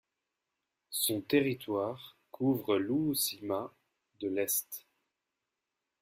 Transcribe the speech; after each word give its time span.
Son 0.89 1.21
territoire 1.21 2.17
couvre 2.31 2.79
l'Uusimaa 2.79 3.71
de 4.19 4.29
l'Est. 4.29 4.87